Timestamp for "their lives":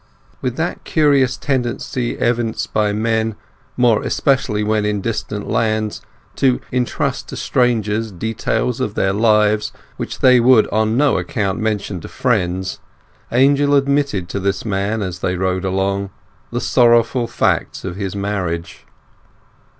8.95-9.71